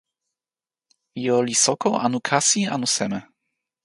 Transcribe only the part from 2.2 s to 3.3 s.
kasi anu seme?